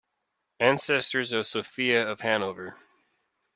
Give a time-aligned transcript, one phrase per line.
[0.59, 2.75] Ancestors of Sophia of Hanover.